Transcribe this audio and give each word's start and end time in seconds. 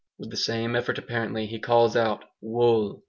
With 0.17 0.31
the 0.31 0.35
same 0.37 0.75
effort 0.75 0.97
apparently 0.97 1.45
he 1.45 1.59
calls 1.59 1.95
out 1.95 2.25
'Wool!' 2.41 2.99